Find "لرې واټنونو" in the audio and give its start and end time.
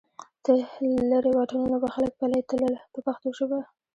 1.11-1.75